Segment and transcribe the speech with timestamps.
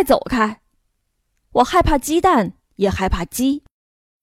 [0.00, 0.62] 快走开！
[1.52, 3.62] 我害怕鸡蛋，也害怕鸡。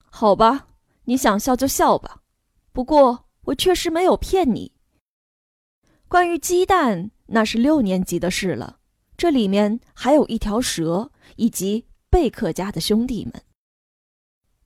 [0.09, 0.69] 好吧，
[1.03, 2.23] 你想笑就笑吧。
[2.73, 4.73] 不过我确实没有骗你。
[6.07, 8.79] 关于鸡蛋，那是六年级的事了。
[9.15, 13.43] 这里面还有一条蛇，以及贝克家的兄弟们。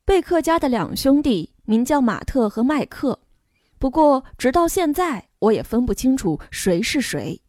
[0.05, 3.19] 贝克家的两兄弟名叫马特和麦克，
[3.77, 7.41] 不过直到现在我也分不清楚谁是谁。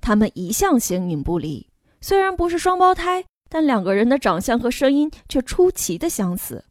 [0.00, 1.70] 他们一向形影不离，
[2.06, 6.64] 虽然不是双胞胎，但两个人的长相和声音却出奇的相似。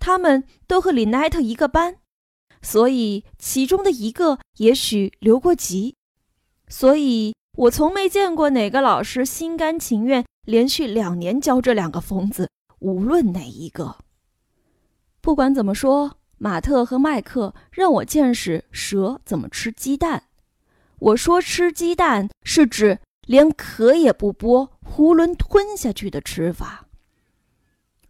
[0.00, 1.98] 他们都和李奈特一个班，
[2.62, 5.94] 所以其中的一个也许留过级。
[6.66, 13.98] 所以我从没见过哪个老师心甘情愿连续两年教这两个疯子，无论哪一个。
[15.20, 20.24] 不管怎么说，马特和麦克让我见识蛇怎么吃鸡蛋。
[20.98, 26.86] 我说吃鸡蛋是指连壳也不剥，囫囵吞下去的吃法。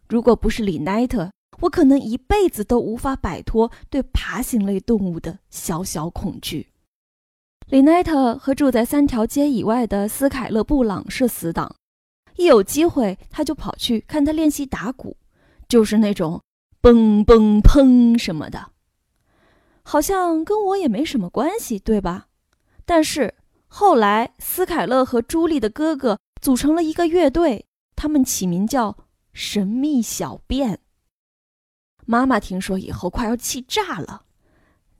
[0.07, 1.31] 如果不是李奈特，
[1.61, 6.67] 我可能一辈子都无法摆脱对爬行类动物的小小恐惧。
[7.67, 11.75] 李奈特和住在三条街以外的斯凯勒·布朗是死党，
[12.35, 15.15] 一有机会他就跑去看他练习打鼓，
[15.69, 16.41] 就是那种
[16.81, 18.71] 嘣嘣砰什么的，
[19.83, 22.27] 好像跟我也没什么关系，对吧？
[22.85, 23.33] 但是
[23.67, 28.97] 后来，斯凯勒和朱莉的哥哥组成了一个乐队，他们起名叫
[29.31, 30.81] “神秘小便”。
[32.05, 34.25] 妈妈听说以后，快要气炸了。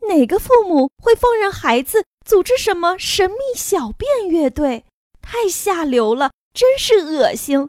[0.08, 4.86] 哪个父母会放任孩子组织什么“神秘小便”乐队？
[5.22, 7.68] 太下流了，真是恶心！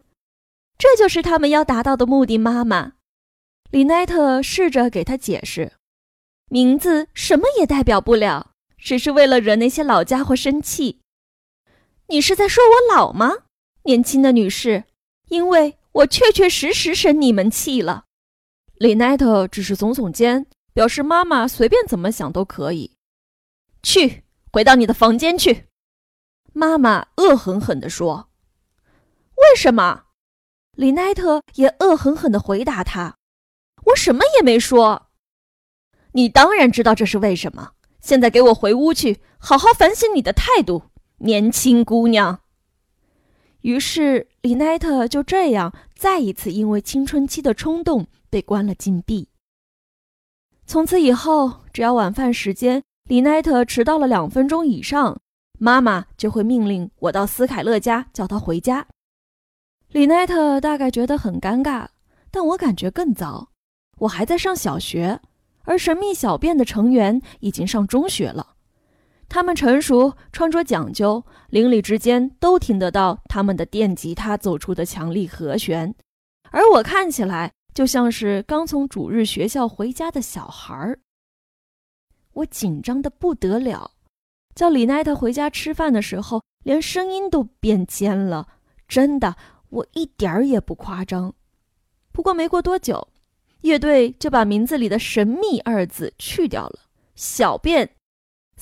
[0.78, 2.38] 这就是他们要达到的目的。
[2.38, 2.92] 妈妈，
[3.72, 5.72] 李奈特试着给他解释，
[6.48, 8.52] 名字什么也代表不了。
[8.78, 11.00] 只是为了惹那些老家伙生气，
[12.06, 13.32] 你是在说我老吗，
[13.84, 14.84] 年轻的女士？
[15.28, 18.04] 因为我确确实实生你们气了。
[18.76, 22.96] 李奈特只是耸耸肩，表示妈妈随便怎么想都可以。
[23.82, 25.66] 去，回到你的房间去。
[26.52, 28.30] 妈妈恶狠狠地说。
[29.36, 30.04] 为什么？
[30.76, 33.16] 李奈特也恶狠狠地回答他。
[33.86, 35.08] 我什么也没说。
[36.12, 37.72] 你当然知道这是为什么。
[38.00, 42.43] 现在给我回屋去，好好反省你的态度，年轻姑娘。
[43.64, 49.30] 于是李奈特就这样再一次因为青春期的冲动被关了禁闭。
[50.66, 55.18] 从此以后，只要晚饭时间李奈特迟到了两分钟以上，
[55.58, 58.86] 妈妈就会命令我到斯凯勒家叫他回家。
[59.88, 61.86] 李奈特大概觉得很尴尬，
[62.30, 63.48] 但我感觉更糟，
[64.00, 65.22] 我还在上小学。
[65.62, 68.53] 而神秘小便的成员已经上中学了，
[69.28, 75.94] 他们成熟，穿着讲究，邻里之间都听得到他们的电吉他奏出的强力和弦，
[76.50, 81.00] 而我看起来就像是刚从主日学校回家的小孩儿。
[82.34, 83.92] 我紧张的不得了，
[84.54, 88.48] 叫李奈特回家吃饭的时候，连声音都变尖了，
[88.86, 89.36] 真的，
[89.70, 91.34] 我一点儿也不夸张。
[92.12, 93.08] 不过没过多久。
[93.62, 96.80] 乐队就把名字里的“神秘”二字去掉了。
[97.14, 97.88] 小便，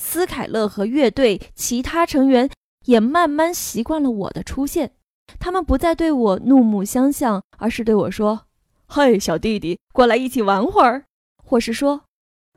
[0.02, 2.50] 斯凯勒和乐队其他成员
[2.86, 4.90] 也慢慢习惯了我的出现。
[5.38, 8.46] 他们不再对我怒目相向，而是对我说
[8.86, 11.04] ：“嘿，小弟弟，过来一起玩会儿。”
[11.42, 12.02] 或是说：“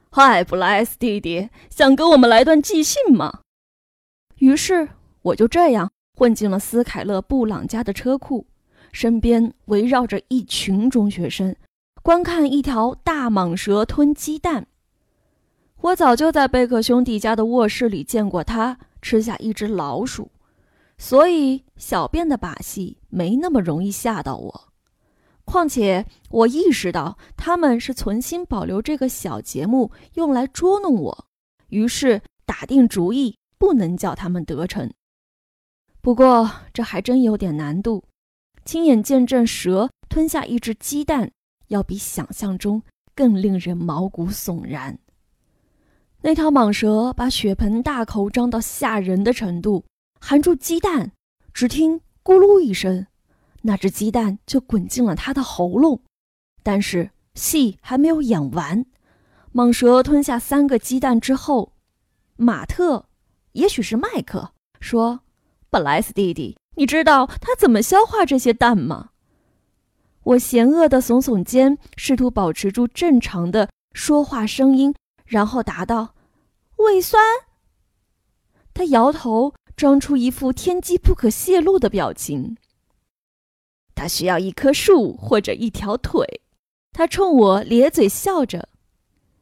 [0.09, 3.41] 嗨，布莱斯弟弟，想跟我们来段即兴吗？”
[4.39, 4.89] 于是
[5.21, 8.47] 我就这样混进了斯凯勒·布朗家的车库，
[8.91, 11.55] 身边围绕着一群中学生。
[12.01, 14.67] 观看一条大蟒蛇吞鸡蛋。
[15.85, 20.31] 我早就在贝克兄弟家的卧室里见过他吃下一只老鼠，
[20.97, 24.73] 所以小便的把戏没那么容易吓到我。
[25.43, 31.27] 况且我意识到他们是存心保留这个小节目用来捉弄我，
[31.67, 34.91] 于是打定主意不能叫他们得逞。
[36.01, 38.03] 不过这还真有点难度，
[38.65, 41.29] 亲眼见证蛇吞下一只鸡蛋。
[41.67, 42.81] 要比想象中
[43.13, 44.97] 更令人毛骨悚然。
[46.25, 49.85] 那条蟒蛇把血盆大口张到吓人的程度，
[50.19, 51.11] 含住鸡蛋，
[51.53, 53.05] 只听咕噜一声，
[53.61, 56.01] 那只鸡蛋就滚进了它的喉咙。
[56.63, 58.83] 但是戏还没有演完，
[59.53, 61.73] 蟒蛇吞下三个鸡蛋之后，
[62.37, 63.05] 马特，
[63.51, 64.49] 也许是麦克，
[64.79, 65.19] 说
[65.69, 69.09] ：“本莱斯弟弟，你知道他怎么消化这些蛋吗？”
[70.25, 74.91] 我嫌恶地耸耸肩，试图保持住正常的说话声音，
[75.23, 76.13] 然后答道
[76.85, 77.21] ：“胃酸。”
[78.73, 82.57] 他摇头，装出一副天机不可泄露的表情。
[83.93, 86.41] 他需要一棵树或者一条腿。
[86.91, 88.69] 他冲我咧嘴笑着：“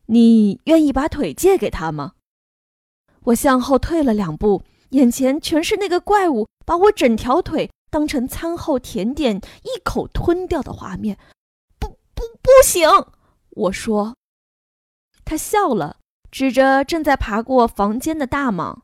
[0.08, 2.14] 你愿意把腿借给他吗？”
[3.26, 11.18] 我向后退了两步，眼前全是那个怪物把我整条腿当成餐后甜点一口吞掉的画面。
[11.80, 12.90] 不不不行！
[13.50, 14.16] 我说。
[15.26, 15.98] 他笑了，
[16.34, 18.80] 指着正在爬过房间的大蟒。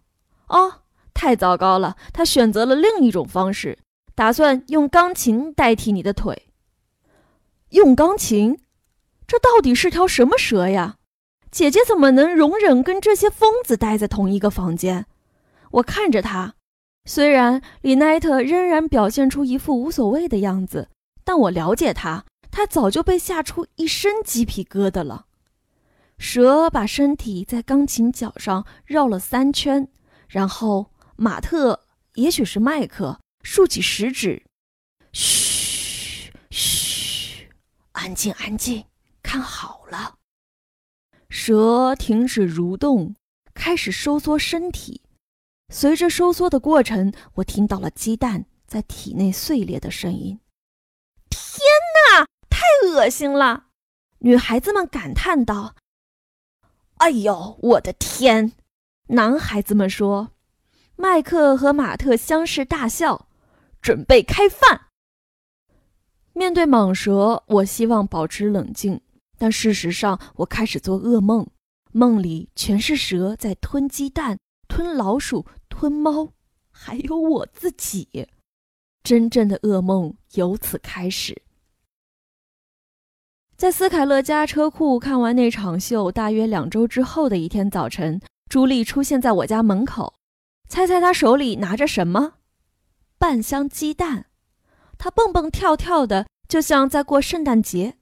[0.50, 0.82] 哦，
[1.16, 1.98] 太糟糕了！
[2.14, 3.80] 他选择了另一种方式，
[4.14, 6.50] 打算用钢琴代替你的腿。
[7.72, 8.60] 用钢琴？
[9.26, 10.98] 这到底是条什么蛇呀？
[11.50, 15.08] 姐姐怎么能容忍跟这些疯子待在同一个房间？
[15.72, 16.54] 我看着他，
[17.06, 20.90] 虽然李奈特仍然表现出一副无所谓的样子，
[21.24, 25.26] 但我了解他，他早就被吓出一身鸡皮疙瘩了。
[26.20, 29.88] 蛇把身体在钢琴脚上绕了三圈，
[30.28, 34.44] 然后马特，也许是麦克，竖起食指
[35.14, 37.50] ：“嘘，嘘，
[37.94, 38.86] 安静，安静，
[39.24, 40.18] 看好了。”
[41.30, 43.16] 蛇停止蠕动，
[43.54, 45.02] 开始收缩身体。
[45.72, 50.40] 随着收缩的过程，我听到了鸡蛋在体内碎裂的声音。
[51.30, 51.62] 天
[52.12, 53.68] 哪，太恶心了！
[54.20, 55.76] 女孩子们感叹道。
[57.00, 58.52] 哎呦，我的天！
[59.08, 60.32] 男孩子们说，
[60.98, 63.30] 麦克和马特相视大笑，
[63.82, 64.88] 准备开饭。
[66.34, 69.00] 面对蟒蛇，我希望保持冷静，
[69.38, 71.48] 但事实上，我开始做噩梦，
[71.94, 74.38] 梦里全是蛇在吞鸡蛋、
[74.68, 76.34] 吞老鼠、吞猫，
[76.70, 78.28] 还有我自己。
[79.04, 81.42] 真正的噩梦由此开始。
[83.60, 90.14] 在斯凯勒家车库看完那场秀，大约两周之后的一天早晨，朱莉出现在我家门口。
[90.70, 92.36] 猜猜她手里拿着什么？
[93.18, 94.28] 半箱鸡蛋。
[94.98, 97.98] 她蹦蹦跳跳的，就像在过圣诞节。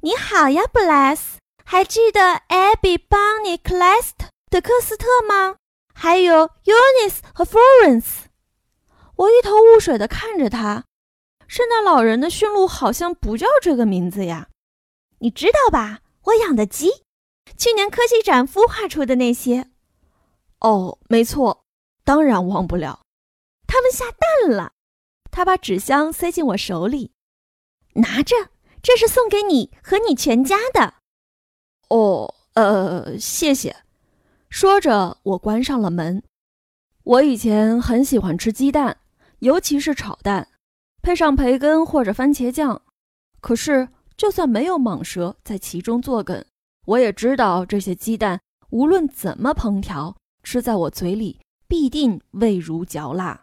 [0.00, 5.56] 你好呀，布莱斯，还记得 Abby、Bonnie、c l a s t 的克斯特吗？
[5.92, 8.22] 还有 Eunice 和 Florence。
[9.16, 10.84] 我一头雾水地看着他。
[11.46, 14.48] 圣诞老人的驯鹿好像不叫这个名字呀。
[15.22, 16.00] 你知道吧？
[16.24, 17.04] 我养的鸡，
[17.56, 19.70] 去年科技展孵化出的那些。
[20.58, 21.64] 哦，没错，
[22.02, 23.02] 当然忘不了。
[23.68, 24.72] 它们下蛋了。
[25.30, 27.12] 他把纸箱塞进我手里，
[27.94, 28.34] 拿着，
[28.82, 30.94] 这是送给你和你全家的。
[31.88, 33.76] 哦，呃，谢谢。
[34.50, 36.24] 说着，我关上了门。
[37.04, 38.98] 我以前很喜欢吃鸡蛋，
[39.38, 40.48] 尤其是炒蛋，
[41.00, 42.82] 配上培根或者番茄酱。
[43.40, 43.88] 可是。
[44.22, 46.44] 就算没有蟒蛇在其中作梗，
[46.86, 48.40] 我也知道这些鸡蛋
[48.70, 53.42] 无论怎么烹调，吃在我嘴里必定味如嚼蜡。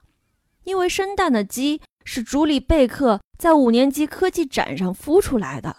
[0.63, 5.75] 因为生蛋的鸡是朱莉贝克在五年级科技展上孵出来的，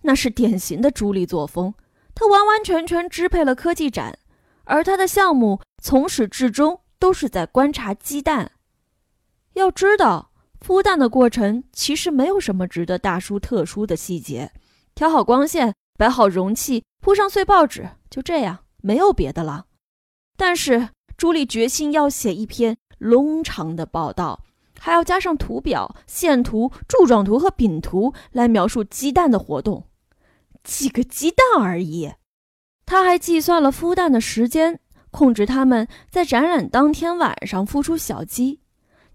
[0.00, 1.74] 那是典型的朱莉作风。
[2.14, 4.18] 她完完全全支配了科技展，
[4.64, 8.52] 而她的项目从始至终都是在观察鸡蛋。
[9.52, 10.29] 要知道。
[10.64, 14.52] 孵蛋的过程其实没有什么值得大书特书的细节，
[14.94, 19.66] 调好光线，摆好容器，铺上碎报纸，就这样，没有别的了。
[20.36, 24.44] 但是朱莉决心要写一篇冗长的报道，
[24.78, 29.86] 还要加上图表、线图、柱状图和饼图来描述鸡蛋的活动。
[30.62, 32.12] 几个鸡蛋而已，
[32.84, 34.78] 他还计算了孵蛋的时间，
[35.10, 38.60] 控制它们在展览当天晚上孵出小鸡。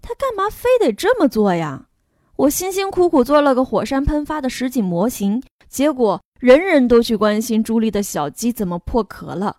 [0.07, 1.88] 他干嘛非得这么做呀？
[2.35, 9.57] 我辛辛苦苦做了个火山喷发的实景模型，结果人人都去关心朱莉的小鸡怎么破壳了。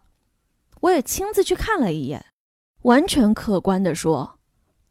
[0.83, 2.25] 我也亲自去看了一眼，
[2.83, 4.39] 完全客观地说，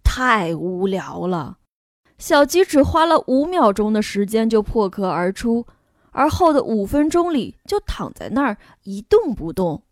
[0.04, 1.60] 太无聊了。
[2.18, 5.66] 小鸡只花了五秒钟的时间就破壳而出，
[6.12, 9.84] 而后的五分钟里就躺在那儿一动不动。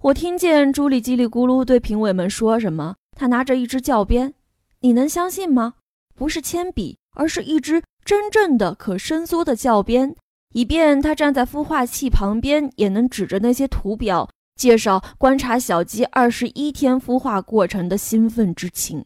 [0.00, 2.96] 我听见朱莉叽里咕噜对评委们说什么。
[3.14, 4.34] 他拿着一支教鞭，
[4.80, 5.74] 你能相信吗？
[6.14, 10.14] 不是铅笔，而是一支真正的可伸缩的教鞭，
[10.52, 19.04] 以便他站在孵化器旁边，也能指着那些图表介绍观察小鸡二十一天孵化过程的兴奋之情。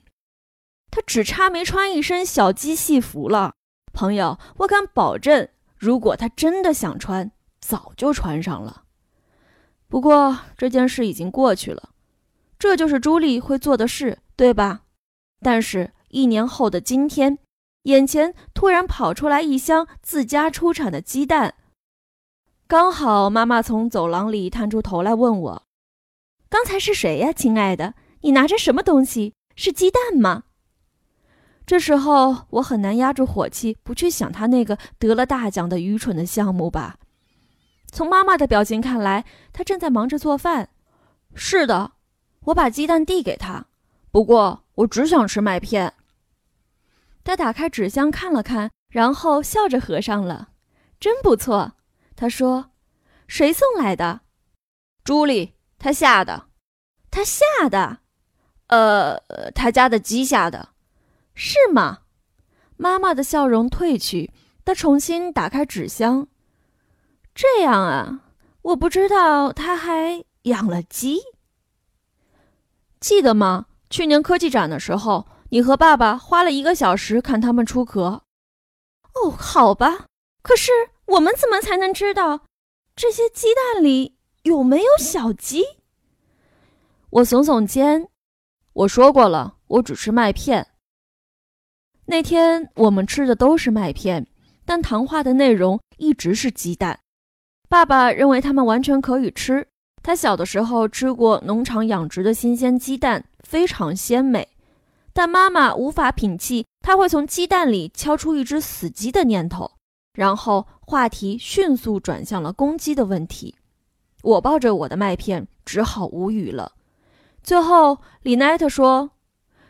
[0.90, 3.54] 他只差没穿一身小鸡戏服了，
[3.92, 8.84] 朋友，我敢保证，如果他真的想穿，早就穿上了。
[9.86, 11.90] 不过这件事已经过去了。
[12.58, 14.82] 这就是朱莉会做的事，对吧？
[15.40, 17.38] 但是，一年后的今天，
[17.84, 21.54] 眼前突然跑出来一箱自家出产的鸡蛋。
[22.66, 25.62] 刚好妈妈从走廊里探出头来问我
[26.50, 27.94] ：“刚才是谁呀，亲爱的？
[28.22, 29.32] 你拿着什么东西？
[29.54, 30.42] 是鸡蛋吗？”
[31.64, 36.96] 这时候我很难压住火气，不去想他那个得了大奖的愚蠢的项目吧。
[37.92, 40.70] 从妈妈的表情看来，她正在忙着做饭。
[41.34, 41.92] 是的，
[42.48, 43.66] 我把鸡蛋递给他，
[44.10, 45.92] 不过我只想吃麦片。
[47.22, 50.50] 他打开纸箱看了看，然后笑着合上了。
[50.98, 51.72] 真不错，
[52.16, 52.70] 他说
[53.28, 54.20] ：“谁送来的？”
[55.04, 56.46] 朱莉，她下的。
[57.10, 57.98] 她下的？
[58.68, 59.20] 呃，
[59.54, 60.70] 他家的鸡下的。
[61.34, 62.00] 是吗？
[62.78, 64.32] 妈妈的笑容褪去，
[64.64, 66.28] 她重新打开纸箱。
[67.34, 68.22] 这样啊，
[68.62, 71.20] 我不知道他还养了鸡。
[73.08, 73.64] 记得吗？
[73.88, 78.22] 去年科技展的时候，你和爸爸花了一个小时看他们出壳。
[79.14, 80.04] 哦，好吧。
[80.42, 80.70] 可是
[81.06, 82.42] 我们怎么才能知道
[82.94, 85.64] 这些鸡蛋里有没有小鸡？
[87.08, 88.10] 我耸耸肩。
[88.74, 90.66] 我说过了，我只吃麦片。
[92.04, 94.26] 那天我们吃的都是麦片，
[94.66, 97.00] 但谈话的内容一直是鸡蛋。
[97.70, 99.66] 爸爸认为它们完全可以吃。
[100.08, 104.48] 他小的时候吃过农场养殖的新鲜鸡蛋，非常鲜美。
[105.12, 109.70] 但妈妈无法摒弃他会从鸡蛋里敲出一只死鸡的念头。
[110.14, 113.54] 然后话题迅速转向了公鸡的问题。
[114.22, 116.72] 我抱着我的麦片，只好无语了。
[117.42, 119.10] 最后，李奈特说：“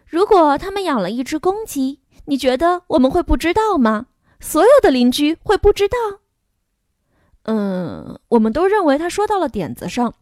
[0.07, 4.07] 如果他们养了一只公鸡，你觉得我们会不知道吗？
[4.39, 5.97] 所有的邻居会不知道？”
[7.43, 10.15] 嗯，我们都认为他说到了点子上，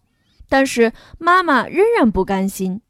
[0.48, 2.82] 但是妈妈仍然不甘心。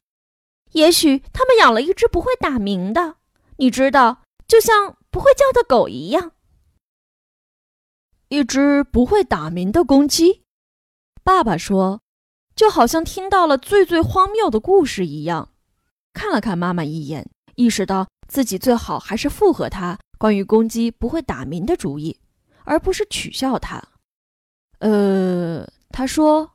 [0.72, 3.16] 也许他们养了一只不会打鸣的，
[3.56, 6.32] 你知道，就像不会叫的狗一样。
[8.28, 10.42] 一只不会打鸣的公鸡，
[11.22, 12.00] 爸爸说，
[12.56, 15.50] 就好像听到了最最荒谬的故事一样。
[16.12, 22.18] 看了看妈妈一眼，意识到自己最好还是附和他关于公鸡不会打鸣的主意，
[22.64, 23.82] 而不是取笑他。
[24.80, 26.50] 呃，他说：“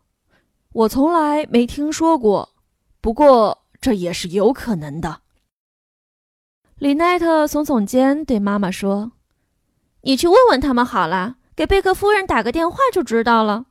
[0.74, 2.56] 我从来没听说过，
[3.01, 5.22] 不过这也是有可能的。”
[6.80, 9.12] 李奈特耸耸肩，对妈妈说
[10.01, 13.66] ：“你去问问他们好了，给贝克夫人打个电话就知道了。”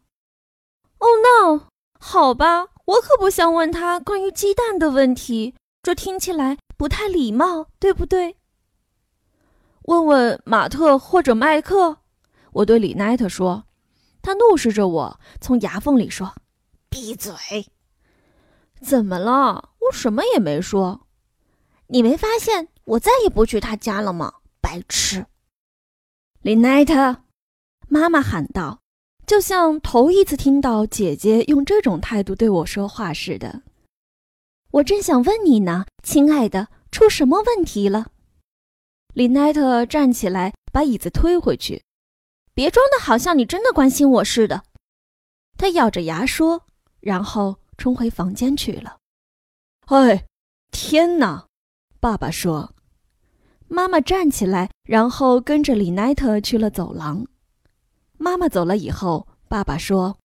[0.99, 1.66] Oh no！
[1.99, 8.37] 好吧，我可不想问他关于鸡蛋的问题，这听起来不太礼貌，对不对？
[9.85, 11.99] 问问马特或者麦克，
[12.52, 13.64] 我对李奈特说。
[14.23, 16.35] 他怒视着我，从牙缝里说
[16.90, 17.35] ：“闭嘴！
[18.82, 19.70] 怎么了？
[19.78, 21.06] 我什么也没说。
[21.87, 24.35] 你没发现我再也不去他家了吗？
[24.61, 25.25] 白痴！”
[26.42, 27.23] 林奈特，
[27.88, 28.80] 妈妈喊道，
[29.26, 33.62] 就像头一次听到姐姐用这种态度对我说话似的。
[34.73, 38.11] 我正想问你呢，亲爱的，出什么问题了？
[39.14, 41.85] 林奈特站起来，把椅子推回去。
[42.54, 44.62] 别装的好像你真的关心我似的，
[45.59, 46.66] 他咬着牙说，
[47.00, 48.99] 然后冲回房间去了。
[49.87, 50.26] 哎，
[50.71, 51.47] 天哪！
[51.99, 52.75] 爸爸说。
[53.69, 57.26] 妈妈站起来，然后跟着李奈特去了走廊。
[58.19, 60.19] 妈妈走了以后，爸爸说：“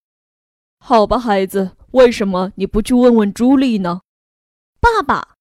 [0.80, 4.02] 好吧，孩子，为什么你不去问问朱莉呢？”
[4.80, 5.36] 爸爸，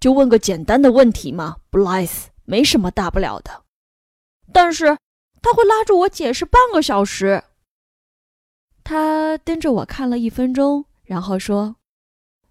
[0.00, 3.64] 就问个简单的问题嘛，布莱斯，没什么大不了的。
[4.52, 4.98] 但是。
[5.40, 7.44] 他会拉住我解释半个小时。
[8.88, 11.76] 他盯着我看了一分钟，然后说：“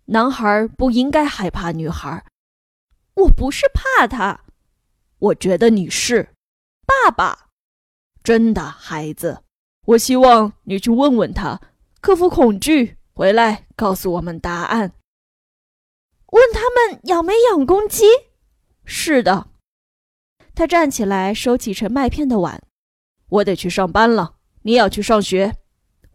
[0.06, 2.24] 男孩不应该害怕女孩。
[3.16, 4.42] 我不是怕他，
[5.18, 6.30] 我觉得你是。
[6.86, 7.50] 爸爸，
[8.24, 9.42] 真的，孩子，
[9.88, 11.60] 我希望你去问问他，
[12.02, 14.94] 克服恐惧，回来告诉我们答案。
[16.28, 18.06] 问他们养没养公鸡？
[18.86, 19.48] 是的。”
[20.54, 22.62] 他站起来，收起盛麦片的碗。
[23.28, 25.56] 我得去上班了，你也要去上学。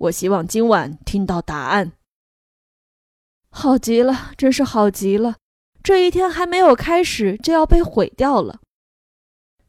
[0.03, 1.93] 我希望今晚听到答案。
[3.51, 5.37] 好极了，真是好极了！
[5.81, 8.61] 这一天还没有开始，就要被毁掉了。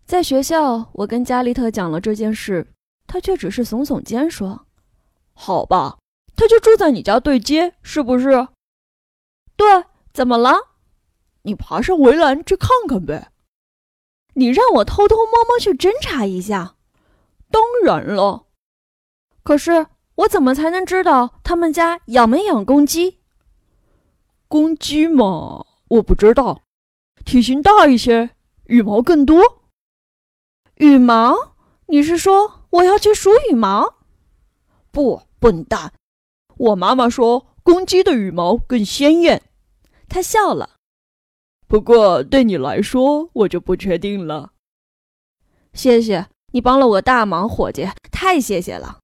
[0.06, 2.66] 在学校，我跟加利特讲了这件事，
[3.06, 4.66] 他却只是耸耸肩说
[5.34, 6.00] ：“好吧，
[6.36, 8.48] 他就住在你家对街，是不是
[9.56, 10.56] ？”“对，怎么了？
[11.44, 13.32] 你爬上围栏去看看呗。
[14.34, 16.76] 你让我偷偷摸摸去侦查一下。”
[17.52, 18.48] 当然了，
[19.44, 23.20] 可是我怎么才能知道他们家养没养公鸡？
[24.48, 26.62] 公鸡嘛，我不知道。
[27.26, 28.32] 体型大一些，
[28.66, 29.64] 羽毛更多。
[30.76, 31.56] 羽毛？
[31.88, 33.96] 你是说我要去数羽毛？
[34.92, 35.94] 不，笨蛋！
[36.58, 39.42] 我妈妈说公鸡的羽毛更鲜艳。
[40.08, 40.72] 她笑了。
[41.68, 44.52] 不过对你来说，我就不确定了。
[45.74, 49.00] 谢谢你帮了我大忙，伙计，太谢谢了。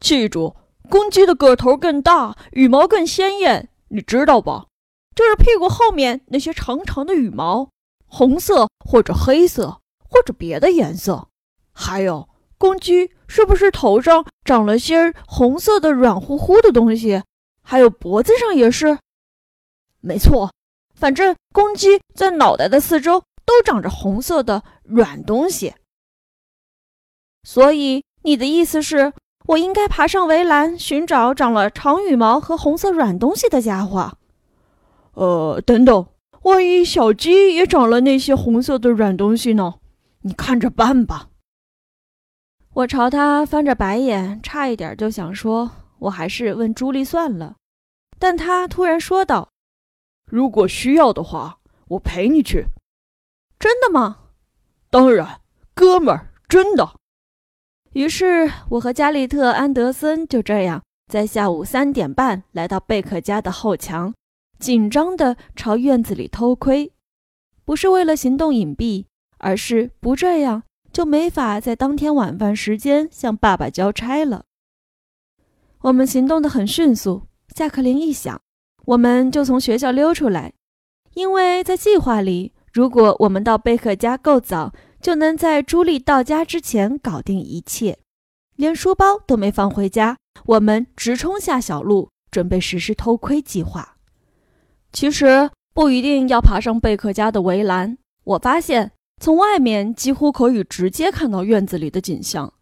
[0.00, 0.56] 记住，
[0.88, 4.66] 公鸡的个头更大，羽毛更鲜艳，你知道吧？
[5.14, 7.70] 就是屁股后面那些长长的羽毛，
[8.06, 11.28] 红色或者黑色或者别的颜色。
[11.72, 17.22] 还有，公鸡是不是头上长了些红色的软乎乎的东西？
[17.62, 18.98] 还有脖子上也是。
[20.00, 20.52] 没错，
[20.94, 25.74] 反正公鸡在脑袋的四周都长着红色的软东西。
[27.42, 29.12] 所以你的意思是？
[29.48, 34.18] 我应该爬上围栏，寻找长了长羽毛和红色软东西的家伙。
[35.14, 36.06] 呃，等等，
[36.42, 39.76] 万一小鸡也长了那些红色的软东西呢？
[40.20, 41.28] 你看着办吧。
[42.74, 47.56] 我朝他翻着白眼，差一点就想说，我还是问朱莉算了。
[48.18, 49.48] 但他突然说道
[50.30, 52.66] ：“如果需要的话，我陪你去。”
[53.58, 54.18] 真的吗？
[54.90, 55.40] 当然，
[55.74, 56.97] 哥们儿，真的。
[57.98, 64.14] 于是，我和加利特·安德森就这样在下午三点半来到贝克家的后墙，
[64.60, 66.92] 紧张地朝院子里偷窥。
[67.64, 69.06] 不是为了行动隐蔽，
[69.38, 70.62] 而是不这样
[70.92, 74.44] 就没法在当天晚饭时间向爸爸交差了。
[75.80, 77.22] 我们行动得很迅速，
[77.56, 78.40] 下课铃一响，
[78.86, 80.52] 我们就从学校溜出来，
[81.14, 84.72] 因为在计划里，如果我们到贝克家够早。
[85.00, 87.98] 就能在朱莉到家之前搞定一切，
[88.56, 93.96] 连书包都没放回家，我们直冲下小路，准备实施偷窥计划。
[94.92, 98.90] 其实不一定要爬上贝克家的围栏，我发现
[99.20, 102.52] 从外面几乎可以直接看到院子里的景象。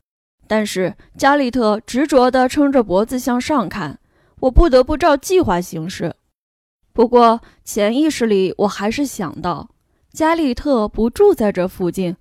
[0.46, 3.98] 但是加里特执着地撑着脖子向上看，
[4.40, 6.14] 我不得不照计划行事。
[6.92, 9.70] 不过潜意识里我还是想到，
[10.12, 12.16] 加里特不住在这附近。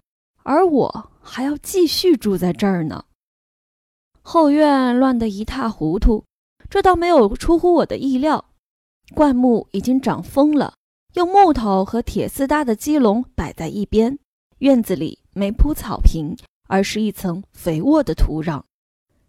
[0.46, 3.06] 而我还要继续住在这儿呢。
[4.22, 6.24] 后院乱得一塌糊涂，
[6.70, 8.46] 这倒没有出乎我的意料。
[9.14, 10.76] 灌木已经长疯了，
[11.16, 14.18] 用木头和铁丝搭的鸡笼摆在一边。
[14.60, 18.64] 院子里没铺草坪，而是一层肥沃的土壤。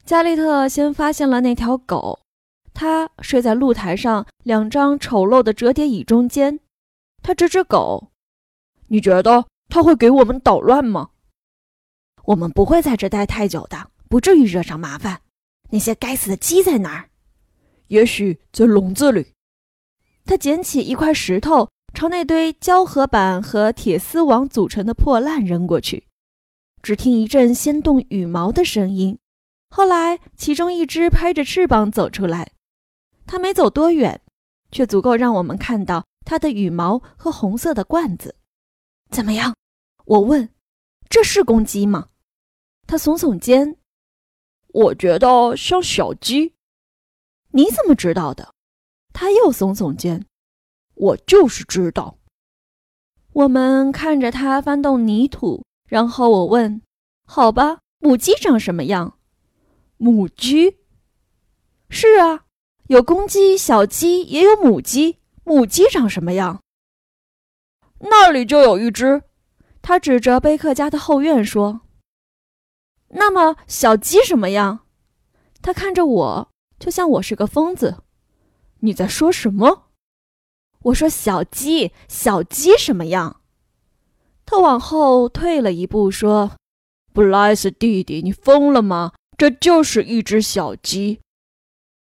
[0.04, 2.20] 加利特先发现了那条狗，
[2.72, 6.60] 它睡在露台上两张丑陋的折叠椅中间。
[7.22, 8.12] 他指指狗
[8.88, 11.10] ：“你觉得？”他会给我们捣乱吗？
[12.24, 15.20] 我们不会在这待太久的，不至于惹上麻烦。
[15.70, 17.10] 那些该死的鸡在哪儿？
[17.88, 19.32] 也许在笼子里。
[20.24, 26.06] 他捡起一块石头，朝那堆胶合板和铁丝网组成的破烂扔过去。
[26.82, 29.18] 只听一阵掀动羽毛的声音，
[29.70, 32.52] 后来其中一只拍着翅膀走出来。
[33.26, 34.20] 它没走多远，
[34.70, 38.36] 却足够让我们看到它的羽毛和红色的冠子。
[39.10, 39.54] 怎么样？
[40.04, 40.48] 我问
[41.08, 42.08] ：“这是公鸡吗？”
[42.86, 43.76] 他耸耸肩
[44.68, 46.54] ：“我觉得像小鸡。”
[47.52, 48.52] 你怎么知道的？
[49.12, 50.26] 他又耸耸肩
[50.94, 52.18] ：“我就是知道。”
[53.32, 56.82] 我们看着他翻动泥土，然后我问
[57.26, 59.18] ：“好吧，母鸡长什么样？”
[59.98, 60.76] 母鸡？
[61.88, 62.44] 是啊，
[62.88, 65.18] 有公鸡、小鸡，也有母鸡。
[65.44, 66.62] 母鸡长什么样？
[68.08, 69.22] 那里就有一只，
[69.82, 71.80] 他指着贝克家的后院说
[73.10, 74.86] ：“那么小鸡什么样？”
[75.62, 78.02] 他看着我，就像我是个疯子。
[78.80, 79.88] 你在说什么？
[80.84, 83.40] 我说小鸡，小鸡什么样？
[84.44, 86.52] 他往后退了一步，说
[87.12, 89.12] ：“布莱斯弟弟，你疯了吗？
[89.36, 91.20] 这就是一只小鸡。”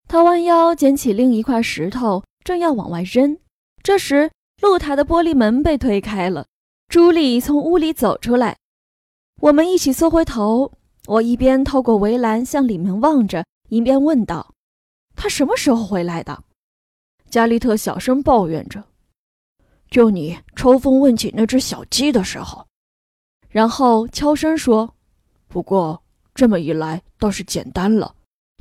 [0.09, 3.39] 他弯腰捡起另一块石头，正要往外扔，
[3.83, 4.31] 这时。
[4.63, 6.47] 露台的玻璃门被推开了，
[6.89, 8.57] 朱莉从屋里走出来，
[9.41, 10.73] 我们一起缩回头。
[11.09, 14.55] 我一边透过围栏向里面望着，一边问道
[15.17, 16.45] ：“他什么时候回来的？”
[17.29, 18.85] 加利特小声抱怨着
[19.91, 22.65] ：“就你抽风问起那只小鸡的时候。”
[23.51, 24.95] 然后悄声说
[25.49, 26.01] ：“不过
[26.37, 28.15] 这么一来倒是简单了，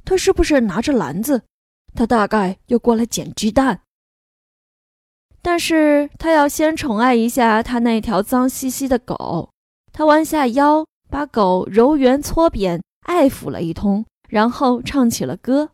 [0.03, 1.43] 他是不是拿着篮子？
[1.93, 3.83] 他大概又过来捡鸡蛋。”
[5.41, 9.49] 但是他要先宠爱一下他那条脏兮兮的狗。
[9.91, 15.71] 他弯下腰，把狗揉圆搓扁，爱抚了一通，然后唱起了歌。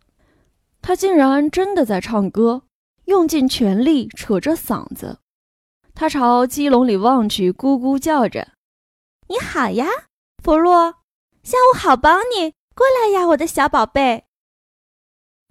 [0.82, 2.64] 他竟然真的在唱歌，
[3.06, 5.20] 用尽全力扯着嗓子。
[5.94, 8.50] 他朝鸡笼里望去，咕咕叫着
[9.28, 9.88] ：“你好呀，
[10.44, 10.94] 弗洛，
[11.44, 14.26] 下午好帮你，过来呀，我的小宝贝。”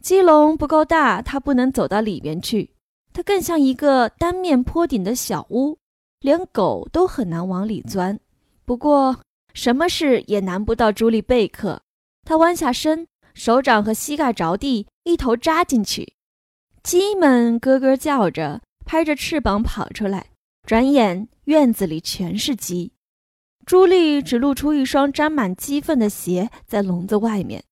[0.01, 2.76] 鸡笼不够大，他不能走到里边去。
[3.17, 5.79] 它更像一个单面坡顶的小屋，
[6.21, 8.21] 连狗都很难往里钻。
[8.67, 9.19] 不过，
[9.55, 11.81] 什么事也难不到朱莉贝克。
[12.25, 16.13] 他弯下身，手掌和膝盖着地，一头扎进去。
[16.83, 20.27] 鸡们咯咯叫着，拍着翅膀跑出来。
[20.67, 22.93] 转眼，院子里全是鸡。
[23.65, 27.65] 朱莉只露出一双沾满鸡粪的鞋在笼子外面。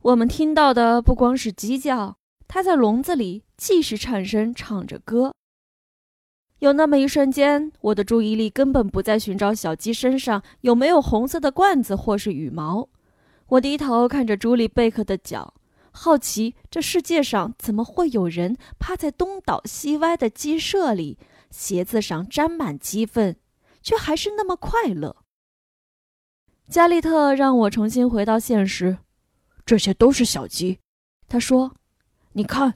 [0.00, 2.16] 我们听到的不光是鸡叫，
[2.46, 5.34] 它在笼子里继续颤声唱着歌。
[6.60, 12.88] 有那么一瞬间，我的注意力根本不在寻找小鸡身上有没有红色的罐子或是羽毛。
[13.48, 15.52] 我低头看着朱莉贝克的脚，
[15.90, 21.18] 好奇这世界上怎么会有人趴在东倒西歪的鸡舍里，
[21.50, 23.36] 鞋子上沾满鸡粪，
[23.82, 25.16] 却还是那么快乐。
[26.66, 28.96] 加利特让我重新回到现实，
[29.66, 30.78] 这些都是小鸡，
[31.28, 31.74] 他说
[32.34, 32.74] ：“你看。”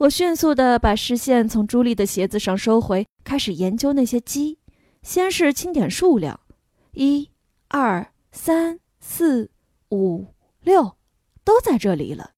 [0.00, 4.58] 我迅速地把视线从朱莉的鞋子上收回，开始研究那些鸡。
[5.02, 6.40] 先是清点数量，
[6.92, 7.30] 一、
[7.68, 9.50] 二、三、四、
[9.90, 10.26] 五、
[10.62, 10.96] 六，
[11.44, 12.30] 都在这里了。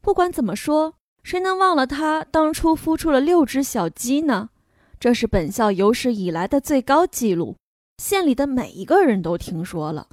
[0.00, 4.50] 不管怎么说，谁能忘了他当初孵出了六只小鸡呢？
[4.98, 7.56] 这是本校有史以来的最高纪录，
[7.98, 10.08] 县里的每一个人都听说了。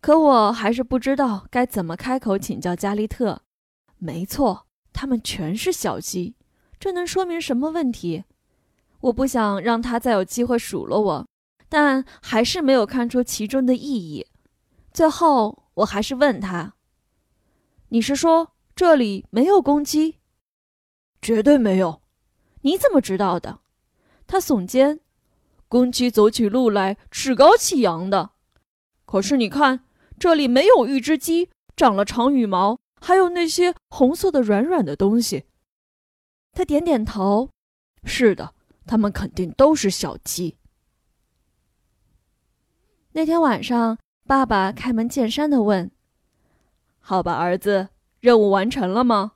[0.00, 3.42] 可我还是不知道该怎么开口请教加利特。
[3.98, 4.66] 没错。
[4.92, 6.36] 他们全是小鸡，
[6.80, 8.24] 这能说明什么问题？
[9.00, 11.28] 我不想让他再有机会数落我，
[11.68, 14.26] 但还是没有看出其中的意义。
[14.94, 16.76] 最后，我还是问他
[17.90, 20.16] ：“你是说这里没有公鸡
[21.20, 22.00] ？”“绝对没有。
[22.62, 23.60] ”“你怎么知道的？”
[24.26, 25.00] 他耸肩
[25.68, 28.30] ：“公鸡走起路来趾高气扬的。
[29.04, 29.84] 可是你看，
[30.18, 35.44] 这里没有一只鸡长了长羽毛。”还有那些红色的软软的东西。
[36.50, 37.50] 他点点头
[38.02, 38.52] ：“是的，
[38.84, 40.56] 他们肯定都是小鸡。”
[43.14, 45.88] 那天晚上，爸爸开门见山的问
[46.98, 49.34] ：“好吧，儿子，任务完成了吗？”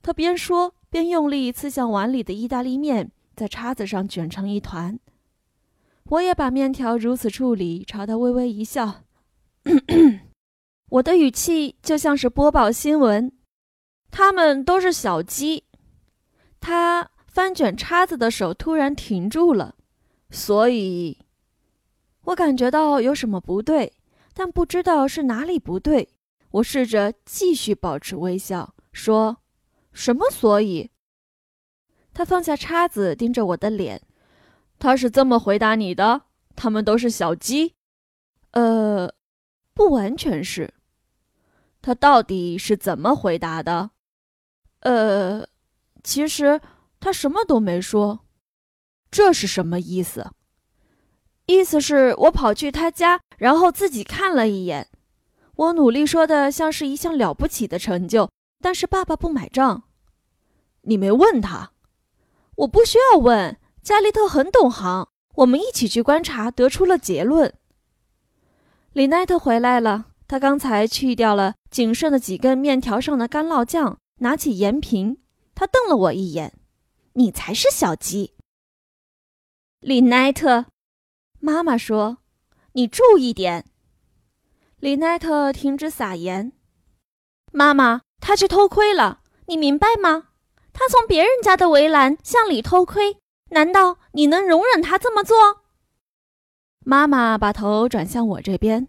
[0.00, 4.98] 他边说边用力刺向碗里的意大利面，在叉子上卷成一团。
[6.04, 9.02] 我也把面条如此处理，朝他微微一笑。
[10.90, 13.32] 我的语气就像是播报新闻，
[14.10, 15.64] 他们都是小鸡。
[16.60, 19.74] 他翻卷叉子的手突然停住了，
[20.30, 21.18] 所以，
[22.22, 23.92] 我感觉到有什么不对，
[24.32, 26.08] 但不知道是哪里不对。
[26.52, 29.38] 我试着继续保持微笑，说
[29.92, 30.30] ：“什么？
[30.30, 30.90] 所以？”
[32.14, 34.00] 他放下叉子，盯着我的脸。
[34.78, 36.22] 他是这么回答你的
[36.54, 37.74] ：“他们都是小鸡。”
[38.52, 39.12] 呃，
[39.74, 40.72] 不完全是。
[41.82, 43.90] 他到底是怎么回答的？
[44.80, 45.46] 呃，
[46.02, 46.60] 其实
[47.00, 48.20] 他什么都没说。
[49.10, 50.30] 这是什么意思？
[51.46, 54.88] 意思是我跑去他家，然后自己看了一眼。
[55.56, 59.84] 我努力说的像是一项了不起的成就，但是爸爸不买账。
[60.82, 61.72] 你没问他？
[62.56, 63.58] 我不需要问。
[63.82, 67.54] 加利特很懂行，我们一起去观察，得出了结论。
[68.94, 70.06] 李奈特回来了。
[70.28, 75.18] 他刚才去掉了仅剩的几根面条上的干酪酱，拿起盐瓶，
[75.54, 76.54] 他瞪了我一眼
[77.14, 78.34] ：“你才是小鸡。”
[79.80, 80.66] 李奈特，
[81.40, 82.18] 妈妈说
[82.72, 83.66] ：“你注意点。”
[84.78, 86.52] 李奈特停止撒盐。
[87.52, 90.28] 妈妈，他去偷窥了，你明白吗？
[90.72, 93.18] 他从别人家的围栏向里偷窥，
[93.50, 95.63] 难道你能容忍他这么做？
[96.84, 98.88] 妈妈把头转向我这边。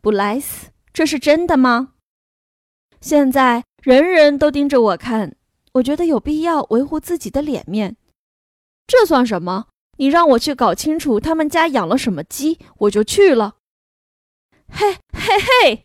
[0.00, 1.94] 布莱斯，这是真的吗？
[3.00, 5.36] 现在人人都盯着我看，
[5.74, 7.96] 我觉得有必要维护自己的脸面。
[8.86, 9.66] 这算什么？
[9.98, 13.56] 你让我去搞清楚他们家养了什么鸡，我就去了。
[14.68, 15.84] 嘿嘿嘿！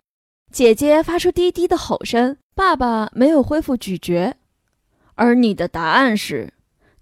[0.52, 2.38] 姐姐发出低低的吼声。
[2.56, 4.38] 爸爸没有恢复咀嚼。
[5.16, 6.54] 而你的答案是？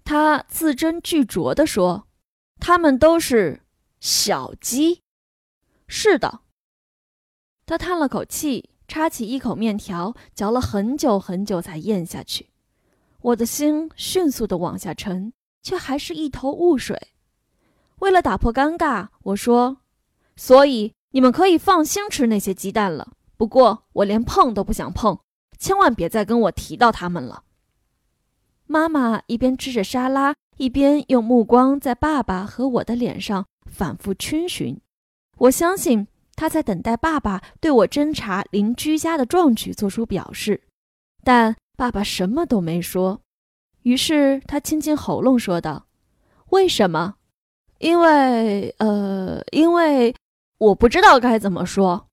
[0.02, 2.08] 他字斟句酌地说
[2.58, 3.62] ：“他们都是
[4.04, 5.00] 小鸡。”
[5.88, 6.40] 是的。
[7.64, 12.50] 他叹了口气，插起一口面条，嚼了很久很久才咽下去。
[13.22, 17.08] 我的心迅速地往下沉，却还是一头雾水。
[18.00, 19.78] 为了打破尴尬，我说
[20.36, 23.14] ：“所以你们可以放心吃那些鸡蛋了。
[23.38, 25.18] 不过我连碰都不想碰，
[25.58, 27.44] 千万别再跟我提到他们了。”
[28.68, 34.80] 妈妈一边吃着沙拉，一边用目光在爸爸和我的脸上反复逡巡。
[35.36, 36.06] 我相信。
[36.36, 40.64] 他在等待爸爸对我侦查邻居家的壮举做出表示，
[41.22, 43.20] 但爸爸什么都没说。
[43.82, 45.86] 于是他清清喉咙说道
[46.50, 47.14] ：“为什么？
[47.78, 48.74] 因为……
[48.78, 50.12] 呃，因为
[50.58, 52.08] 我不知道该怎么说。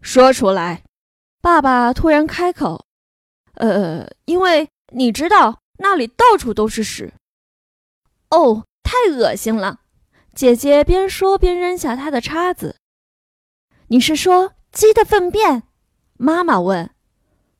[0.00, 0.82] 说出来。”
[1.42, 2.86] 爸爸突然开口
[3.60, 7.12] ：“呃，因为你知道那里到处都是屎。”
[8.32, 9.80] 哦，太恶心了！
[10.34, 12.76] 姐姐边说边扔下她的叉子。
[13.88, 15.64] 你是说鸡的粪便？
[16.16, 16.90] 妈妈问。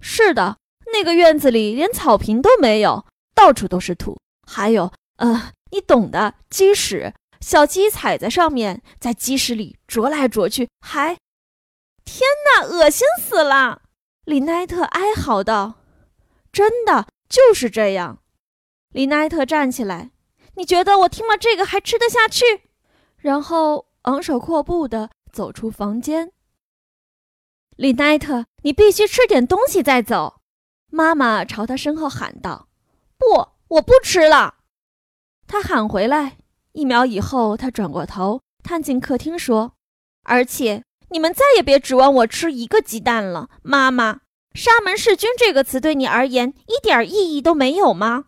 [0.01, 0.59] 是的，
[0.93, 3.05] 那个院子里连草坪都没有，
[3.35, 4.19] 到处都是土。
[4.47, 7.13] 还有，呃，你懂的，鸡屎。
[7.41, 11.17] 小鸡踩在上面，在鸡屎里啄来啄去，还……
[12.05, 13.83] 天哪，恶心死了！
[14.25, 15.75] 李奈特哀嚎道。
[16.53, 18.19] 真的就是这样。
[18.91, 20.11] 李奈特站起来。
[20.57, 22.45] 你觉得我听了这个还吃得下去？
[23.17, 26.33] 然后昂首阔步地走出房间。
[27.77, 30.41] 李奈特，你必须吃点东西再走。
[30.91, 32.69] 妈妈朝他身后喊道
[33.17, 34.57] ：“不，我不吃了。”
[35.47, 36.37] 他喊回来。
[36.73, 39.75] 一秒以后，他转过头，探进客厅说
[40.25, 44.21] ：“而且你们再也别指望我吃一个鸡蛋了，妈妈。
[44.55, 48.27] 沙门氏菌这个词对你而言一点意义都没有吗？”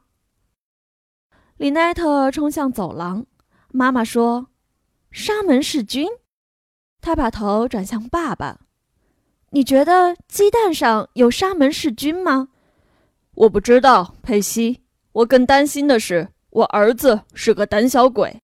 [1.63, 3.25] 李奈特冲向走廊，
[3.69, 4.49] 妈妈说
[5.13, 6.09] ：“沙门氏菌。”
[7.01, 8.59] 他把头转向爸爸
[9.51, 12.49] ：“你觉得鸡蛋上有沙门氏菌吗
[13.35, 14.83] ？”“我不知道，佩西。
[15.13, 18.43] 我更担心的是，我儿子是个胆小鬼。”“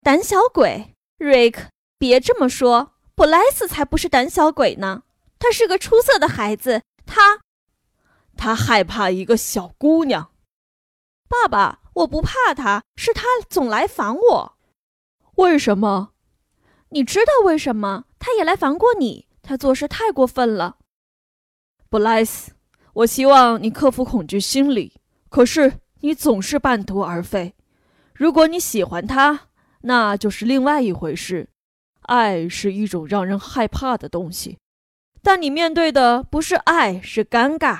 [0.00, 2.92] 胆小鬼瑞克别这么说。
[3.16, 5.02] 布莱斯才不是胆小鬼呢。
[5.40, 6.82] 他是个出色的孩子。
[7.04, 7.40] 他，
[8.36, 10.30] 他害怕一个小姑娘。”
[11.28, 11.80] 爸爸。
[11.94, 14.58] 我不怕他，是他总来烦我。
[15.36, 16.12] 为什么？
[16.90, 18.04] 你知道为什么？
[18.18, 19.28] 他也来烦过你。
[19.42, 20.76] 他做事太过分了。
[21.88, 22.52] 布莱斯，
[22.92, 27.54] 我希望你克服恐惧心理，可是你总是半途而废。
[28.14, 29.48] 如果你喜欢他，
[29.82, 31.48] 那就是另外一回事。
[32.02, 34.58] 爱是一种让人害怕的东西，
[35.22, 37.78] 但你面对的不是爱，是尴尬。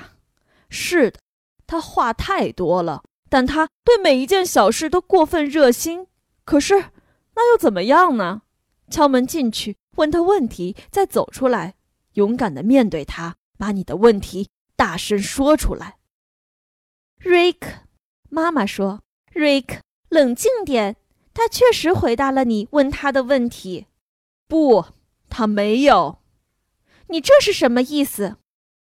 [0.69, 1.19] 是的，
[1.65, 3.03] 他话太多了。
[3.33, 6.05] 但他对每一件小事都过分热心，
[6.45, 6.75] 可是
[7.33, 8.43] 那又怎么样呢？
[8.91, 11.73] 敲门进去，问他问题，再走出来，
[12.13, 15.97] 勇敢的面对他，把你的问题大声说出来。
[17.23, 17.57] Rick，
[18.29, 19.01] 妈妈说
[19.33, 20.97] ：“Rick，冷静点。
[21.33, 23.87] 他确实回答了你问他的问题。”
[24.47, 24.85] 不，
[25.27, 26.19] 他没有。
[27.07, 28.35] 你这是什么意思？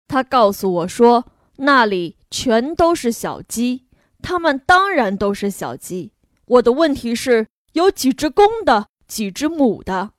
[0.07, 3.86] 他告诉我说那里全都是小鸡。
[4.27, 6.11] 他们当然都是小鸡。
[6.47, 10.11] 我的问题是有几只公的，几只母的。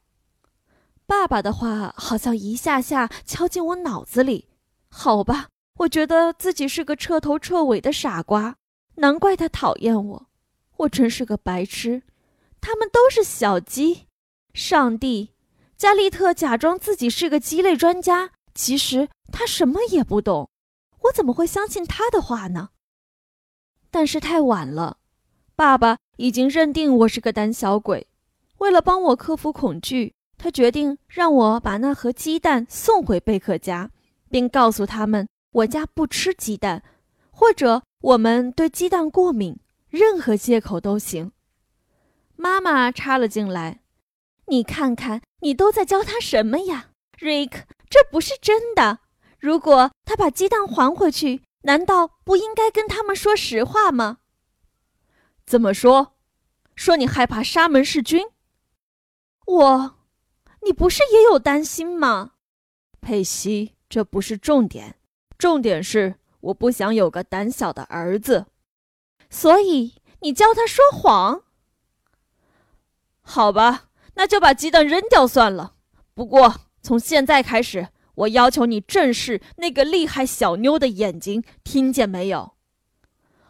[1.05, 4.49] 爸爸的话好像一下下敲进我脑子里。
[4.89, 5.49] 好吧，
[5.81, 8.57] 我觉得自己是个彻头彻尾的傻瓜，
[8.95, 10.27] 难怪他讨厌我。
[10.79, 12.03] 我真是个白痴。
[12.63, 14.07] 他们都是小鸡。
[14.55, 15.35] 上帝，
[15.77, 20.49] 加利特假装自己是个鸡类专家，其实他什么也不懂。
[21.03, 22.71] 我怎么会相信他的话呢？
[23.91, 24.99] 但是太晚了，
[25.57, 28.07] 爸爸已经认定我是个胆小鬼。
[28.59, 33.91] 为了帮我克服恐惧，他决定让我把那盒鸡蛋送回贝克家，
[34.31, 36.83] 并告诉他们我家不吃鸡蛋，
[37.31, 41.33] 或者我们对鸡蛋过敏，任何借口都行。
[42.37, 43.81] 妈妈插了进来
[44.47, 48.99] ：“你看看，你都在教他什么呀瑞克这不是真的。
[49.41, 54.21] 如果他把鸡蛋还回去。”难道不应该跟他们说实话吗？
[55.45, 56.17] 怎么说？
[56.75, 58.27] 说你害怕沙门氏菌？
[59.45, 59.99] 我，
[60.63, 62.33] 你不是也有担心吗？
[63.03, 64.99] 佩西，这不是重点，
[65.37, 68.47] 重点是我不想有个胆小的儿子。
[69.29, 71.43] 所以你教他说谎？
[73.21, 75.75] 好吧，那就把鸡蛋扔掉算了。
[76.15, 77.89] 不过从现在开始。
[78.19, 82.57] 我要求你正视那个厉害小妞的眼睛，听见没有？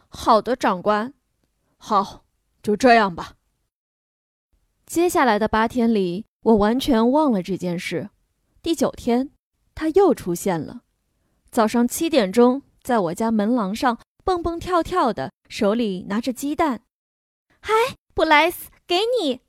[0.09, 1.13] 好的，长官。
[1.77, 2.23] 好，
[2.61, 3.33] 就这样吧。
[4.85, 8.09] 接下来的八天里，我完全忘了这件事。
[8.61, 9.31] 第九天，
[9.73, 10.81] 他又出现了。
[11.49, 16.83] 早上七点钟，在我家门廊上蹦蹦跳跳的，手里拿着鸡蛋。
[17.59, 17.73] 嗨，
[18.13, 19.41] 布莱斯，给你。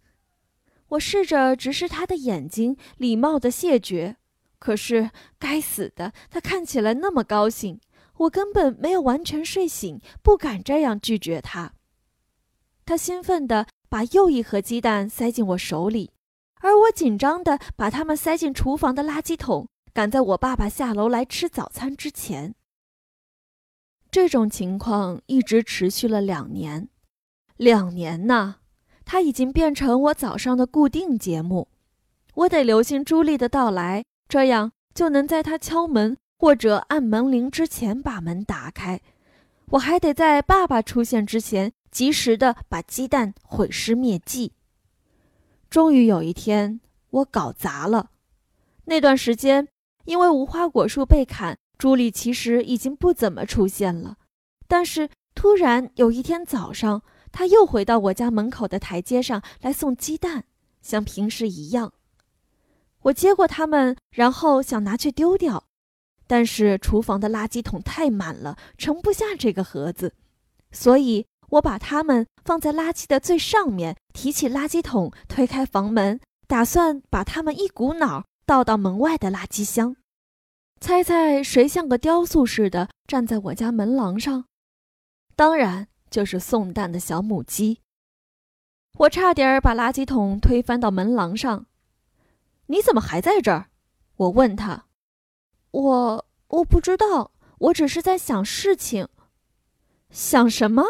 [0.89, 4.17] 我试着直视他的眼睛，礼貌的谢绝。
[4.61, 7.81] 可是，该死的，他看起来那么高兴，
[8.19, 11.73] 我根本没有完全睡醒，不敢这样拒绝他。
[12.85, 16.11] 他兴奋地把又一盒鸡蛋塞进我手里，
[16.61, 22.55] 而我紧张地把它们塞进厨房的垃圾桶，赶在我爸爸下楼来吃早餐之前。
[24.11, 26.89] 这种情况一直持续了两年，
[27.57, 28.57] 两年呐，
[29.07, 31.69] 它已经变成我早上的固定节目。
[32.35, 39.01] 我得留心朱莉的到来，这样就能在他敲门或者按门铃之前把门打开。
[39.71, 44.53] 我还得在爸爸出现之前，及时的把鸡蛋毁尸灭迹。
[45.69, 48.11] 终于有一天，我搞砸了。
[48.85, 49.67] 那段时间，
[50.05, 54.17] 因为无花果树被砍，朱莉其实已经不怎么出现了。
[54.69, 60.45] 但是突然有一天早上，她又回到我家门口的台阶上来送鸡蛋，
[60.81, 61.93] 像平时一样。
[63.03, 65.65] 我接过它们，然后想拿去丢掉，
[66.27, 70.15] 但是厨房的垃圾桶太满了，盛不下这个盒子，
[70.71, 79.97] 所以我把它们放在垃圾的最上面，提起垃圾桶，推开房门，打算把它们一股脑倒到门外的垃圾箱。
[80.81, 84.45] 猜猜谁像个雕塑似的站在我家门廊上？
[85.35, 87.81] 当然就是送蛋的小母鸡。
[88.99, 91.67] 我差点把垃圾桶推翻到门廊上。
[92.71, 93.69] 你怎么还在这儿？
[94.15, 94.87] 我问他。
[95.73, 99.09] 我我不知道，我只是在想事情。
[100.11, 100.85] 想什么？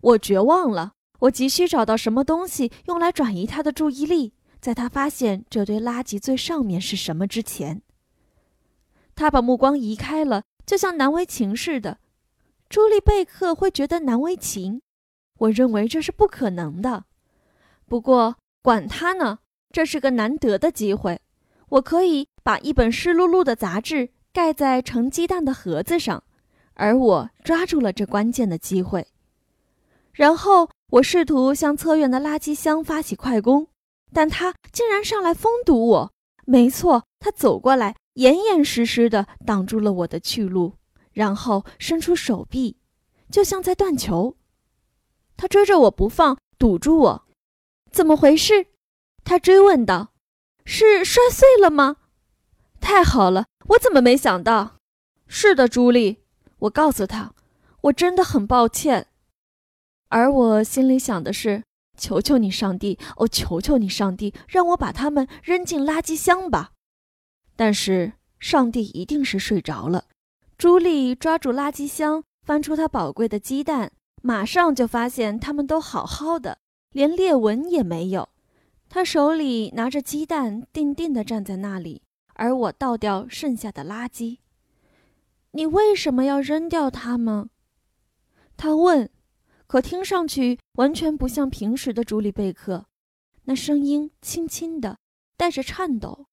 [0.00, 0.92] 我绝望了。
[1.18, 7.82] 我急需找到什么东西用来转移他的注意力，在他发现这堆垃圾最上面是什么之前。
[9.16, 11.98] 他把目光移开了，就像难为情似的。
[12.68, 14.82] 朱莉贝克会觉得难为情？
[15.38, 17.06] 我认为这是不可能的。
[17.86, 19.40] 不过管他呢。
[19.72, 21.20] 这是个难得的机会，
[21.70, 26.22] 我可以把一本湿漉漉的杂志盖在盛鸡蛋的盒子上，
[26.74, 29.06] 而我抓住了这关键的机会。
[30.12, 33.68] 然后我试图向侧院的垃圾箱发起快攻，
[34.12, 36.12] 但他竟然上来封堵我。
[36.44, 40.74] 没错，他走过来，严严实实地挡住了我的去路，
[41.12, 42.76] 然后伸出手臂，
[43.30, 44.36] 就像在断球。
[45.36, 47.24] 他追着我不放，堵住我。
[47.90, 48.66] 怎么回事？
[49.24, 50.12] 他追问道
[50.64, 51.96] ：“是摔碎了吗？”
[52.80, 54.76] 太好了，我怎么没想到？
[55.26, 56.18] 是的，朱莉，
[56.58, 57.32] 我告诉他
[57.82, 59.06] ：“我真的很抱歉。”
[60.10, 61.62] 而我心里想的是
[61.96, 62.98] ：“求求你，上帝！
[63.16, 66.72] 哦，求求你，上帝，让我把它们扔进垃圾箱吧！”
[67.56, 70.04] 但是上帝一定是睡着了。
[70.58, 76.58] 朱莉抓住垃圾箱，翻出她宝贵的鸡蛋，马上就发现它们都好好的，
[76.92, 78.28] 连裂纹也没有。
[78.94, 82.02] 他手里拿着鸡蛋，定定地站在那里，
[82.34, 84.40] 而我倒掉剩下的垃圾。
[85.52, 87.48] 你为什么要扔掉它们？
[88.54, 89.08] 他问，
[89.66, 92.84] 可听上去完全不像平时的朱莉贝克，
[93.44, 94.98] 那声音轻轻的，
[95.38, 96.26] 带着颤抖。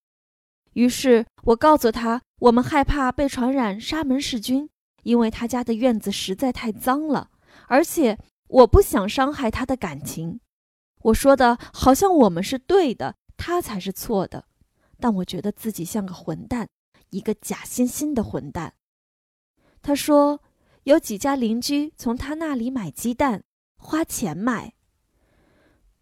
[0.74, 4.68] 于是我告诉他，我们害怕被传染沙门氏菌，
[5.04, 7.30] 因为他家的院子实在太脏了，
[7.68, 8.18] 而且
[8.48, 10.40] 我不想伤害他的感情。
[11.02, 14.44] 我说的好像我们是对的，他才是错的，
[14.98, 16.68] 但我觉得自己像个混蛋，
[17.10, 18.74] 一个假惺惺的混蛋。
[19.80, 20.42] 他说
[20.82, 23.42] 有几家邻居从他那里买鸡蛋，
[23.78, 24.74] 花钱买。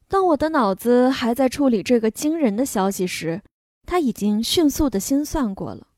[0.09, 3.43] 当我的脑子还在处理这个惊人的消息时，
[3.87, 5.89] 他已经迅速的心算过了。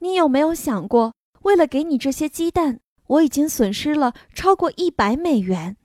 [0.00, 5.76] 你有没有想过，为了给你这些鸡蛋，我已经损失了超过一百美元？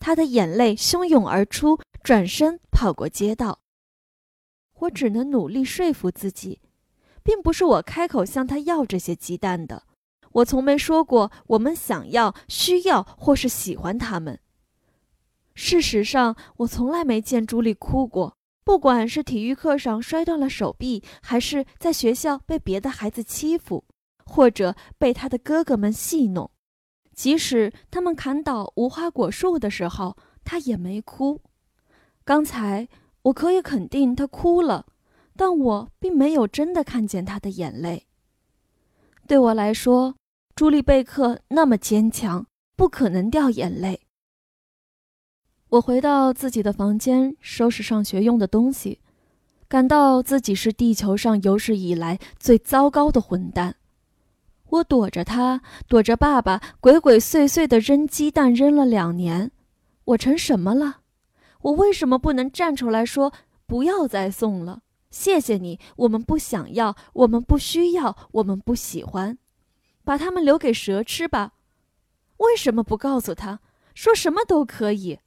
[0.00, 3.60] 他的眼泪汹涌而出，转身跑过街道。
[4.80, 6.62] 我只能努力说服自己，
[7.22, 9.84] 并不是我开口向他要这些鸡蛋的。
[10.32, 14.40] 我从没说过我们想要、需要或是喜欢他们。
[15.54, 23.84] 事实上，我从来没见朱莉哭过，不管是体育课上摔断了手臂，还是在学校被别的孩子欺负，
[24.24, 26.50] 或者被他的哥哥们戏弄。
[27.20, 31.42] 即使他们砍倒无花果树的时候，他也没哭。
[32.24, 32.88] 刚才
[33.24, 34.86] 我可以肯定他哭了，
[35.36, 38.06] 但我并没有真的看见他的眼泪。
[39.28, 40.14] 对我来说，
[40.54, 44.00] 朱莉贝克那么坚强，不可能掉眼泪。
[45.68, 49.02] 我回到自己的房间，收拾上学用的东西，
[49.68, 53.76] 感到自己是地球上有史以来最糟糕的混蛋。
[54.70, 59.50] 我躲着他，躲着爸爸，鬼鬼祟祟地扔鸡蛋，扔了两年。
[60.04, 61.00] 我成什么了？
[61.62, 63.32] 我为什么不能站出来说
[63.66, 64.82] 不要再送了？
[65.10, 69.38] 谢谢你，我们不想要，我们不需要，我们不喜欢，
[70.04, 71.54] 把它们留给蛇吃吧。
[72.38, 73.60] 为什么不告诉他，
[73.94, 75.18] 说什么都可以？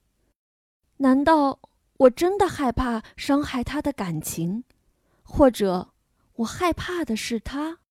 [0.97, 1.59] 难道
[1.97, 4.63] 我真的害怕伤害他的感情，
[5.21, 5.89] 或者
[6.35, 7.79] 我害怕的是他？